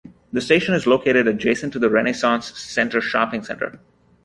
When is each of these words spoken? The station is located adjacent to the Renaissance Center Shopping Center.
The 0.33 0.41
station 0.41 0.73
is 0.73 0.87
located 0.87 1.27
adjacent 1.27 1.73
to 1.73 1.77
the 1.77 1.87
Renaissance 1.91 2.57
Center 2.59 3.01
Shopping 3.01 3.43
Center. 3.43 3.79